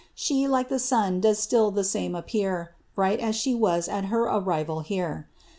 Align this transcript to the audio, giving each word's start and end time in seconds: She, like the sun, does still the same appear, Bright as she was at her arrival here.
She, 0.15 0.47
like 0.47 0.67
the 0.69 0.79
sun, 0.79 1.19
does 1.19 1.37
still 1.37 1.69
the 1.69 1.83
same 1.83 2.15
appear, 2.15 2.73
Bright 2.95 3.19
as 3.19 3.35
she 3.35 3.53
was 3.53 3.87
at 3.87 4.05
her 4.05 4.23
arrival 4.23 4.79
here. 4.79 5.27